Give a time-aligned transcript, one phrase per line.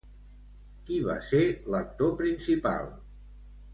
[0.87, 1.43] Qui va ser
[1.75, 2.93] l'actor principal?